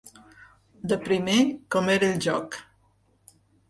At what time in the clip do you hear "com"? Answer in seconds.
1.77-1.95